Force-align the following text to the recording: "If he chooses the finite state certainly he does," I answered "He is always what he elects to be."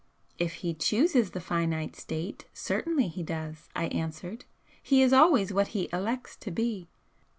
"If 0.39 0.53
he 0.65 0.73
chooses 0.73 1.29
the 1.29 1.39
finite 1.39 1.95
state 1.95 2.45
certainly 2.55 3.07
he 3.07 3.21
does," 3.21 3.69
I 3.75 3.85
answered 3.89 4.45
"He 4.81 5.03
is 5.03 5.13
always 5.13 5.53
what 5.53 5.67
he 5.77 5.89
elects 5.93 6.35
to 6.37 6.49
be." 6.49 6.89